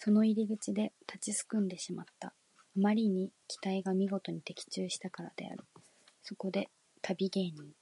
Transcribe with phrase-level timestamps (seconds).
[0.00, 2.30] その入り口で立ちすくんでしまった。
[2.30, 2.32] あ
[2.74, 5.64] まりに期待がみごとに的中したからである。
[6.24, 6.70] そこで
[7.02, 7.72] 旅芸人